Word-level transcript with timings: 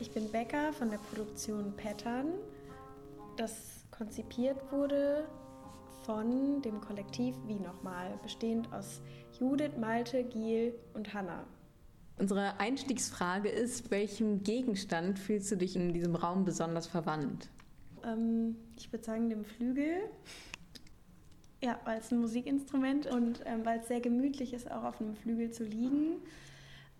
Ich 0.00 0.12
bin 0.12 0.30
Becker 0.30 0.72
von 0.72 0.90
der 0.90 0.98
Produktion 0.98 1.74
Pattern, 1.76 2.34
das 3.36 3.84
konzipiert 3.90 4.56
wurde 4.70 5.28
von 6.04 6.62
dem 6.62 6.80
Kollektiv 6.80 7.34
Wie 7.46 7.58
nochmal, 7.58 8.18
bestehend 8.22 8.72
aus 8.72 9.02
Judith, 9.38 9.72
Malte, 9.76 10.22
Giel 10.22 10.72
und 10.94 11.12
Hanna. 11.12 11.44
Unsere 12.18 12.58
Einstiegsfrage 12.58 13.48
ist, 13.48 13.90
welchem 13.90 14.42
Gegenstand 14.42 15.18
fühlst 15.18 15.50
du 15.52 15.56
dich 15.56 15.76
in 15.76 15.92
diesem 15.92 16.16
Raum 16.16 16.44
besonders 16.44 16.88
verwandt? 16.88 17.48
Ähm, 18.04 18.56
ich 18.76 18.92
würde 18.92 19.04
sagen 19.04 19.30
dem 19.30 19.44
Flügel. 19.44 20.00
Ja, 21.62 21.78
weil 21.84 21.98
es 21.98 22.10
ein 22.10 22.20
Musikinstrument 22.20 23.06
und 23.06 23.42
ähm, 23.46 23.64
weil 23.64 23.80
es 23.80 23.88
sehr 23.88 24.00
gemütlich 24.00 24.52
ist, 24.52 24.70
auch 24.70 24.84
auf 24.84 25.00
einem 25.00 25.14
Flügel 25.14 25.50
zu 25.50 25.64
liegen. 25.64 26.16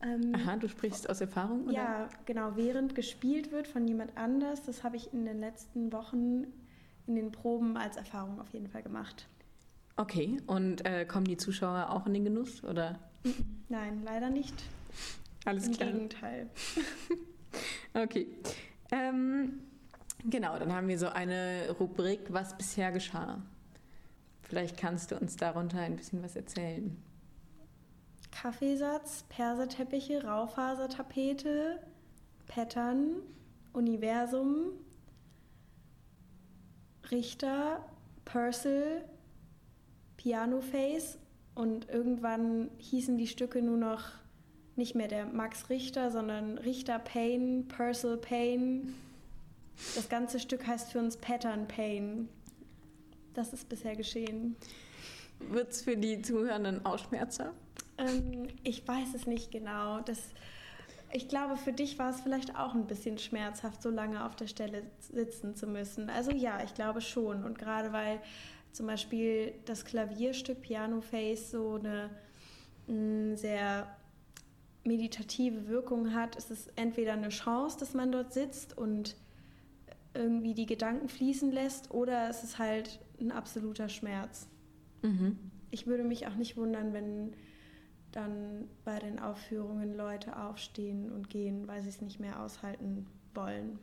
Ähm, 0.03 0.33
Aha, 0.35 0.57
du 0.57 0.69
sprichst 0.69 1.11
aus 1.11 1.21
Erfahrung? 1.21 1.65
Oder? 1.65 1.73
Ja, 1.73 2.09
genau, 2.25 2.53
während 2.55 2.95
gespielt 2.95 3.51
wird 3.51 3.67
von 3.67 3.87
jemand 3.89 4.17
anders. 4.17 4.65
Das 4.65 4.85
habe 4.85 4.97
ich 4.97 5.13
in 5.13 5.25
den 5.25 5.41
letzten 5.41 5.93
Wochen 5.93 6.47
in 7.09 7.17
den 7.17 7.33
Proben 7.33 7.77
als 7.77 7.97
Erfahrung 7.97 8.41
auf 8.41 8.53
jeden 8.53 8.69
Fall 8.69 8.83
gemacht. 8.83 9.27
Okay, 9.97 10.37
und 10.47 10.87
äh, 10.87 11.05
kommen 11.05 11.25
die 11.25 11.37
Zuschauer 11.37 11.91
auch 11.91 12.07
in 12.07 12.15
den 12.15 12.25
Genuss, 12.25 12.63
oder? 12.63 13.01
Nein, 13.69 14.03
leider 14.05 14.31
nicht. 14.31 14.55
Alles 15.49 15.67
Im 15.69 15.73
klar. 15.73 15.89
Im 15.89 15.95
Gegenteil. 15.95 16.51
okay. 17.95 18.27
Ähm, 18.91 19.61
genau, 20.29 20.59
dann 20.59 20.75
haben 20.75 20.89
wir 20.89 20.99
so 20.99 21.09
eine 21.09 21.75
Rubrik, 21.81 22.21
was 22.29 22.55
bisher 22.55 22.93
geschah. 22.93 23.41
Vielleicht 24.43 24.77
kannst 24.77 25.11
du 25.11 25.17
uns 25.17 25.37
darunter 25.37 25.81
ein 25.81 25.97
bisschen 25.97 26.23
was 26.23 26.37
erzählen. 26.37 27.03
Kaffeesatz, 28.31 29.25
Perserteppiche, 29.31 30.23
Raufasertapete, 30.23 31.81
Pattern, 32.47 33.17
Universum, 33.73 34.73
Richter, 37.11 37.87
Purcell, 38.27 39.03
Piano 40.19 40.61
Face 40.61 41.19
und 41.55 41.89
irgendwann 41.89 42.69
hießen 42.77 43.17
die 43.17 43.27
Stücke 43.27 43.63
nur 43.63 43.79
noch 43.79 44.11
nicht 44.79 44.95
mehr 44.95 45.09
der 45.09 45.27
Max 45.27 45.69
Richter, 45.69 46.11
sondern 46.11 46.59
Richter 46.59 46.99
Payne, 46.99 47.65
Purcell 47.65 48.17
Payne. 48.17 48.83
Das 49.95 50.09
ganze 50.09 50.41
Stück 50.41 50.67
heißt 50.67 50.91
für 50.93 50.99
uns 50.99 51.17
Pattern 51.17 51.69
Payne. 51.69 52.27
Das 53.35 53.53
ist 53.53 53.69
bisher 53.69 53.95
geschehen. 53.95 54.57
Wird 55.39 55.71
es 55.71 55.83
für 55.83 55.97
die 55.97 56.23
Zuhörenden 56.23 56.85
auch 56.85 56.99
schmerzhaft? 56.99 57.55
Ähm, 57.99 58.49
ich 58.65 58.87
weiß 58.87 59.15
es 59.15 59.27
nicht 59.27 59.51
genau. 59.51 60.01
Das, 60.01 60.19
ich 61.13 61.29
glaube, 61.29 61.57
für 61.57 61.73
dich 61.73 61.99
war 61.99 62.11
es 62.11 62.21
vielleicht 62.21 62.57
auch 62.57 62.75
ein 62.75 62.87
bisschen 62.87 63.19
schmerzhaft, 63.19 63.83
so 63.83 63.91
lange 63.91 64.25
auf 64.25 64.35
der 64.35 64.47
Stelle 64.47 64.83
sitzen 65.13 65.55
zu 65.55 65.67
müssen. 65.67 66.11
Also 66.11 66.33
ja, 66.33 66.63
ich 66.65 66.75
glaube 66.75 67.01
schon. 67.01 67.45
Und 67.45 67.59
gerade 67.59 67.93
weil 67.93 68.21
zum 68.73 68.87
Beispiel 68.87 69.55
das 69.65 69.85
Klavierstück 69.85 70.63
Piano 70.63 71.01
Face 71.01 71.51
so 71.53 71.77
eine 71.77 72.11
mh, 72.87 73.37
sehr 73.37 73.87
meditative 74.89 75.69
Wirkung 75.69 76.15
hat, 76.15 76.35
ist 76.35 76.51
es 76.51 76.67
entweder 76.75 77.13
eine 77.13 77.29
Chance, 77.29 77.79
dass 77.79 77.95
man 77.95 78.11
dort 78.11 78.33
sitzt 78.33 78.77
und 78.77 79.17
irgendwie 80.15 80.55
die 80.55 80.67
Gedanken 80.67 81.09
fließen 81.09 81.53
lässt, 81.53 81.93
oder 81.93 82.29
es 82.29 82.43
ist 82.43 82.59
halt 82.59 82.99
ein 83.21 83.31
absoluter 83.31 83.89
Schmerz. 83.89 84.49
Mhm. 85.03 85.39
Ich 85.71 85.87
würde 85.87 86.03
mich 86.03 86.27
auch 86.27 86.35
nicht 86.35 86.57
wundern, 86.57 86.93
wenn 86.93 87.35
dann 88.13 88.69
bei 88.85 88.99
den 88.99 89.19
Aufführungen 89.19 89.95
Leute 89.95 90.37
aufstehen 90.37 91.13
und 91.13 91.29
gehen, 91.29 91.69
weil 91.69 91.83
sie 91.83 91.91
es 91.91 92.01
nicht 92.01 92.19
mehr 92.19 92.43
aushalten 92.43 93.07
wollen. 93.35 93.79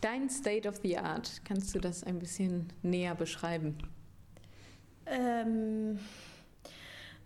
Dein 0.00 0.30
State 0.30 0.68
of 0.68 0.76
the 0.82 0.98
Art, 0.98 1.42
kannst 1.44 1.74
du 1.74 1.78
das 1.78 2.04
ein 2.04 2.18
bisschen 2.18 2.72
näher 2.82 3.14
beschreiben? 3.14 3.76
Ähm, 5.06 5.98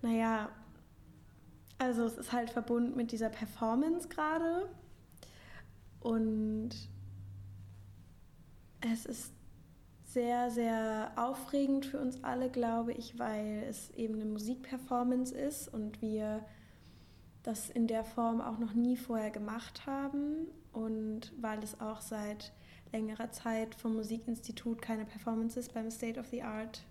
naja, 0.03 0.51
also 1.79 2.05
es 2.05 2.17
ist 2.17 2.33
halt 2.33 2.51
verbunden 2.51 2.97
mit 2.97 3.13
dieser 3.13 3.29
Performance 3.29 4.09
gerade 4.09 4.69
und 6.01 6.71
es 8.81 9.07
ist 9.07 9.33
sehr, 10.05 10.51
sehr 10.51 11.13
aufregend 11.17 11.85
für 11.85 11.99
uns 11.99 12.23
alle, 12.25 12.49
glaube 12.49 12.93
ich, 12.93 13.19
weil 13.19 13.65
es 13.69 13.91
eben 13.91 14.15
eine 14.15 14.25
Musikperformance 14.25 15.35
ist 15.35 15.69
und 15.69 16.01
wir 16.01 16.45
das 17.43 17.71
in 17.71 17.87
der 17.87 18.05
Form 18.05 18.41
auch 18.41 18.59
noch 18.59 18.73
nie 18.73 18.97
vorher 18.97 19.31
gemacht 19.31 19.87
haben 19.87 20.47
und 20.73 21.33
weil 21.39 21.63
es 21.63 21.81
auch 21.81 22.01
seit 22.01 22.53
längerer 22.93 23.31
Zeit 23.31 23.75
vom 23.75 23.95
Musikinstitut 23.95 24.81
keine 24.81 25.05
Performances 25.05 25.69
beim 25.69 25.91
State 25.91 26.19
of 26.19 26.27
the 26.29 26.43
Art 26.43 26.85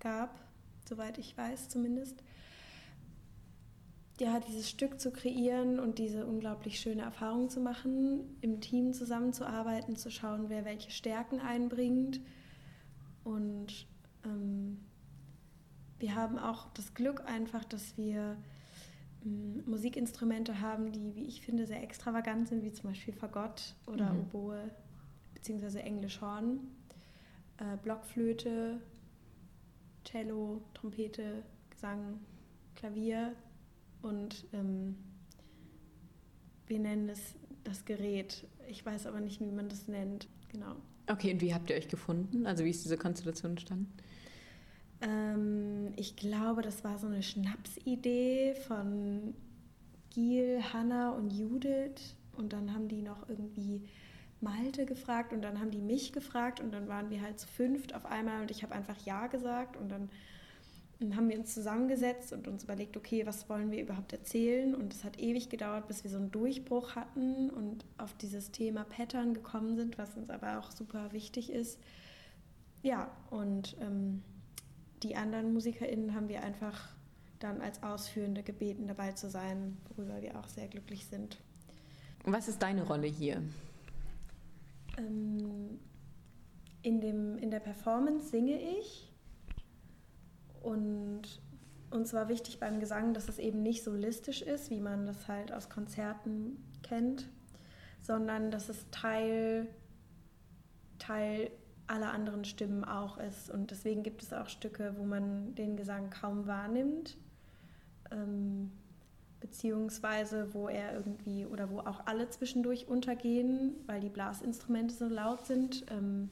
gab, 0.00 0.38
soweit 0.88 1.18
ich 1.18 1.36
weiß 1.36 1.68
zumindest. 1.68 2.22
Ja, 4.20 4.38
dieses 4.38 4.68
Stück 4.68 5.00
zu 5.00 5.10
kreieren 5.12 5.80
und 5.80 5.98
diese 5.98 6.26
unglaublich 6.26 6.78
schöne 6.78 7.00
Erfahrung 7.00 7.48
zu 7.48 7.58
machen, 7.58 8.36
im 8.42 8.60
Team 8.60 8.92
zusammenzuarbeiten, 8.92 9.96
zu 9.96 10.10
schauen, 10.10 10.50
wer 10.50 10.66
welche 10.66 10.90
Stärken 10.90 11.40
einbringt 11.40 12.20
und 13.24 13.86
ähm, 14.26 14.78
wir 15.98 16.14
haben 16.14 16.38
auch 16.38 16.68
das 16.74 16.92
Glück 16.92 17.22
einfach, 17.26 17.64
dass 17.64 17.96
wir 17.96 18.36
ähm, 19.24 19.62
Musikinstrumente 19.66 20.60
haben, 20.60 20.92
die, 20.92 21.14
wie 21.14 21.24
ich 21.24 21.40
finde, 21.40 21.66
sehr 21.66 21.82
extravagant 21.82 22.48
sind, 22.48 22.62
wie 22.62 22.72
zum 22.72 22.90
Beispiel 22.90 23.14
Fagott 23.14 23.74
oder 23.86 24.12
mhm. 24.12 24.20
Oboe 24.20 24.70
beziehungsweise 25.32 25.82
Englischhorn, 25.82 26.60
äh, 27.56 27.78
Blockflöte, 27.82 28.82
Cello, 30.04 30.60
Trompete, 30.74 31.42
Gesang, 31.70 32.20
Klavier 32.74 33.34
und 34.02 34.46
ähm, 34.52 34.96
wir 36.66 36.78
nennen 36.78 37.08
es 37.08 37.34
das 37.64 37.84
Gerät. 37.84 38.46
Ich 38.68 38.84
weiß 38.84 39.06
aber 39.06 39.20
nicht, 39.20 39.40
wie 39.40 39.50
man 39.50 39.68
das 39.68 39.88
nennt. 39.88 40.28
Genau. 40.48 40.76
Okay, 41.08 41.32
und 41.32 41.40
wie 41.40 41.54
habt 41.54 41.70
ihr 41.70 41.76
euch 41.76 41.88
gefunden? 41.88 42.46
Also 42.46 42.64
wie 42.64 42.70
ist 42.70 42.84
diese 42.84 42.96
Konstellation 42.96 43.52
entstanden? 43.52 43.92
Ähm, 45.00 45.92
ich 45.96 46.16
glaube, 46.16 46.62
das 46.62 46.84
war 46.84 46.98
so 46.98 47.06
eine 47.06 47.22
Schnapsidee 47.22 48.54
von 48.66 49.34
Giel, 50.10 50.62
Hanna 50.72 51.10
und 51.10 51.30
Judith. 51.32 52.16
Und 52.36 52.52
dann 52.52 52.72
haben 52.72 52.88
die 52.88 53.02
noch 53.02 53.28
irgendwie 53.28 53.82
Malte 54.40 54.86
gefragt 54.86 55.32
und 55.32 55.42
dann 55.42 55.60
haben 55.60 55.70
die 55.70 55.80
mich 55.80 56.12
gefragt 56.12 56.60
und 56.60 56.72
dann 56.72 56.88
waren 56.88 57.10
wir 57.10 57.20
halt 57.20 57.38
zu 57.38 57.46
fünft 57.46 57.94
auf 57.94 58.06
einmal 58.06 58.40
und 58.40 58.50
ich 58.50 58.62
habe 58.62 58.74
einfach 58.74 58.96
Ja 59.04 59.26
gesagt 59.26 59.76
und 59.76 59.90
dann 59.90 60.08
haben 61.16 61.30
wir 61.30 61.38
uns 61.38 61.54
zusammengesetzt 61.54 62.32
und 62.32 62.46
uns 62.46 62.64
überlegt, 62.64 62.96
okay, 62.96 63.24
was 63.26 63.48
wollen 63.48 63.70
wir 63.70 63.80
überhaupt 63.80 64.12
erzählen? 64.12 64.74
Und 64.74 64.92
es 64.92 65.02
hat 65.02 65.18
ewig 65.18 65.48
gedauert, 65.48 65.88
bis 65.88 66.04
wir 66.04 66.10
so 66.10 66.18
einen 66.18 66.30
Durchbruch 66.30 66.94
hatten 66.94 67.48
und 67.48 67.86
auf 67.96 68.12
dieses 68.18 68.50
Thema 68.50 68.84
Pattern 68.84 69.32
gekommen 69.32 69.76
sind, 69.76 69.96
was 69.96 70.14
uns 70.16 70.28
aber 70.28 70.58
auch 70.58 70.70
super 70.70 71.12
wichtig 71.12 71.50
ist. 71.50 71.78
Ja, 72.82 73.10
und 73.30 73.76
ähm, 73.80 74.22
die 75.02 75.16
anderen 75.16 75.54
MusikerInnen 75.54 76.14
haben 76.14 76.28
wir 76.28 76.42
einfach 76.42 76.90
dann 77.38 77.62
als 77.62 77.82
Ausführende 77.82 78.42
gebeten, 78.42 78.86
dabei 78.86 79.12
zu 79.12 79.30
sein, 79.30 79.78
worüber 79.88 80.20
wir 80.20 80.38
auch 80.38 80.48
sehr 80.48 80.68
glücklich 80.68 81.06
sind. 81.06 81.38
Was 82.24 82.48
ist 82.48 82.60
deine 82.60 82.82
Rolle 82.82 83.06
hier? 83.06 83.42
Ähm, 84.98 85.78
in, 86.82 87.00
dem, 87.00 87.38
in 87.38 87.50
der 87.50 87.60
Performance 87.60 88.28
singe 88.28 88.60
ich 88.60 89.09
und 90.62 91.22
uns 91.90 92.12
war 92.12 92.28
wichtig 92.28 92.60
beim 92.60 92.80
Gesang, 92.80 93.14
dass 93.14 93.28
es 93.28 93.38
eben 93.38 93.62
nicht 93.62 93.82
solistisch 93.82 94.42
ist, 94.42 94.70
wie 94.70 94.80
man 94.80 95.06
das 95.06 95.28
halt 95.28 95.52
aus 95.52 95.68
Konzerten 95.68 96.56
kennt, 96.82 97.28
sondern 98.00 98.50
dass 98.50 98.68
es 98.68 98.86
Teil, 98.90 99.66
Teil 100.98 101.50
aller 101.86 102.12
anderen 102.12 102.44
Stimmen 102.44 102.84
auch 102.84 103.18
ist. 103.18 103.50
Und 103.50 103.72
deswegen 103.72 104.02
gibt 104.02 104.22
es 104.22 104.32
auch 104.32 104.48
Stücke, 104.48 104.94
wo 104.96 105.04
man 105.04 105.54
den 105.56 105.76
Gesang 105.76 106.10
kaum 106.10 106.46
wahrnimmt, 106.46 107.16
ähm, 108.12 108.70
beziehungsweise 109.40 110.54
wo 110.54 110.68
er 110.68 110.94
irgendwie 110.94 111.46
oder 111.46 111.70
wo 111.70 111.80
auch 111.80 112.06
alle 112.06 112.28
zwischendurch 112.28 112.86
untergehen, 112.86 113.74
weil 113.86 114.00
die 114.00 114.10
Blasinstrumente 114.10 114.94
so 114.94 115.06
laut 115.06 115.46
sind. 115.46 115.84
Ähm, 115.90 116.30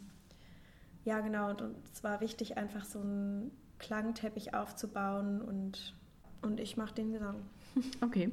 ja, 1.04 1.20
genau, 1.20 1.50
und 1.50 1.62
es 1.92 2.04
war 2.04 2.20
wichtig, 2.20 2.56
einfach 2.56 2.84
so 2.84 3.00
ein 3.00 3.50
Klangteppich 3.78 4.54
aufzubauen 4.54 5.40
und, 5.40 5.94
und 6.42 6.60
ich 6.60 6.76
mache 6.76 6.94
den 6.94 7.12
Gesang. 7.12 7.42
Okay. 8.00 8.30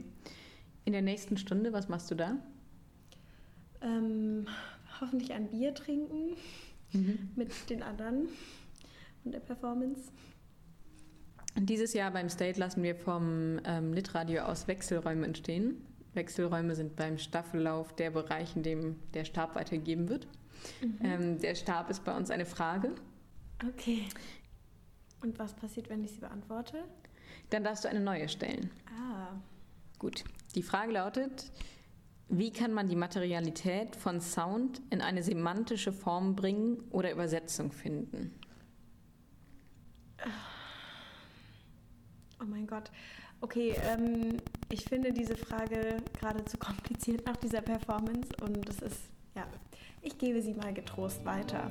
In 0.86 0.94
der 0.94 1.01
nächsten 1.01 1.38
Stunde, 1.38 1.74
was 1.74 1.89
machst 1.89 2.09
du 2.12 2.15
da? 2.15 2.38
Ähm, 3.81 4.47
hoffentlich 5.01 5.33
ein 5.33 5.50
Bier 5.50 5.74
trinken 5.74 6.36
mhm. 6.94 7.30
mit 7.36 7.69
den 7.69 7.83
anderen 7.83 8.30
und 9.24 9.33
der 9.33 9.39
Performance. 9.39 10.12
Dieses 11.57 11.94
Jahr 11.94 12.12
beim 12.12 12.30
State 12.30 12.59
lassen 12.59 12.83
wir 12.83 12.95
vom 12.95 13.59
ähm, 13.65 13.94
Litradio 13.94 14.44
aus 14.44 14.68
Wechselräume 14.68 15.25
entstehen. 15.25 15.86
Wechselräume 16.13 16.75
sind 16.75 16.95
beim 16.95 17.18
Staffellauf 17.18 17.94
der 17.95 18.12
Bereich, 18.12 18.56
in 18.56 18.63
dem 18.63 18.95
der 19.13 19.25
Stab 19.25 19.56
weitergegeben 19.56 20.09
wird. 20.09 20.27
Mhm. 20.81 20.98
Ähm, 21.03 21.39
der 21.39 21.56
Stab 21.56 21.89
ist 21.89 22.03
bei 22.03 22.15
uns 22.15 22.30
eine 22.30 22.45
Frage. 22.45 22.95
Okay. 23.68 24.03
Und 25.21 25.39
was 25.39 25.53
passiert, 25.53 25.89
wenn 25.89 26.03
ich 26.03 26.12
sie 26.12 26.19
beantworte? 26.19 26.83
Dann 27.50 27.63
darfst 27.63 27.83
du 27.83 27.89
eine 27.89 28.00
neue 28.00 28.29
stellen. 28.29 28.69
Ah. 28.88 29.35
Gut. 30.00 30.23
Die 30.56 30.63
Frage 30.63 30.91
lautet, 30.91 31.51
wie 32.27 32.51
kann 32.51 32.73
man 32.73 32.88
die 32.88 32.95
Materialität 32.95 33.95
von 33.95 34.19
Sound 34.19 34.81
in 34.89 35.01
eine 35.01 35.23
semantische 35.23 35.91
Form 35.91 36.35
bringen 36.35 36.83
oder 36.91 37.12
Übersetzung 37.12 37.71
finden? 37.71 38.33
Oh 42.41 42.45
mein 42.45 42.67
Gott. 42.67 42.91
Okay, 43.41 43.75
ähm, 43.83 44.38
ich 44.69 44.85
finde 44.85 45.13
diese 45.13 45.35
Frage 45.35 45.97
gerade 46.19 46.44
zu 46.45 46.57
kompliziert 46.57 47.25
nach 47.25 47.35
dieser 47.35 47.62
Performance 47.62 48.29
und 48.41 48.67
das 48.67 48.79
ist, 48.79 49.01
ja, 49.35 49.45
ich 50.01 50.17
gebe 50.17 50.41
sie 50.41 50.53
mal 50.53 50.73
getrost 50.73 51.23
weiter. 51.25 51.69